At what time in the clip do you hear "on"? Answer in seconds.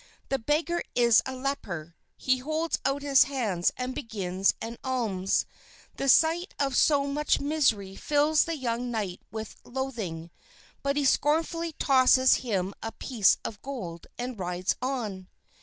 14.81-15.27